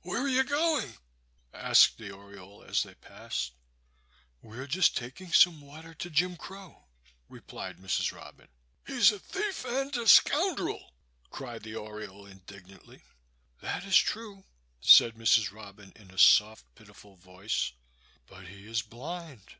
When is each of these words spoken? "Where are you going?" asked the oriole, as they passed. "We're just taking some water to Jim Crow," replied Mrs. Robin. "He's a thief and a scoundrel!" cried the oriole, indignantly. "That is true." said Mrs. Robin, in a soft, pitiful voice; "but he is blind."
"Where 0.00 0.22
are 0.22 0.26
you 0.28 0.42
going?" 0.42 0.94
asked 1.52 1.98
the 1.98 2.10
oriole, 2.10 2.62
as 2.64 2.82
they 2.82 2.94
passed. 2.94 3.52
"We're 4.40 4.66
just 4.66 4.96
taking 4.96 5.30
some 5.34 5.60
water 5.60 5.92
to 5.92 6.08
Jim 6.08 6.38
Crow," 6.38 6.86
replied 7.28 7.76
Mrs. 7.76 8.10
Robin. 8.10 8.48
"He's 8.86 9.12
a 9.12 9.18
thief 9.18 9.66
and 9.66 9.94
a 9.98 10.08
scoundrel!" 10.08 10.94
cried 11.28 11.62
the 11.62 11.74
oriole, 11.74 12.24
indignantly. 12.24 13.02
"That 13.60 13.84
is 13.84 13.98
true." 13.98 14.46
said 14.80 15.16
Mrs. 15.16 15.52
Robin, 15.52 15.92
in 15.94 16.10
a 16.10 16.16
soft, 16.16 16.64
pitiful 16.74 17.16
voice; 17.16 17.72
"but 18.26 18.46
he 18.48 18.66
is 18.66 18.80
blind." 18.80 19.56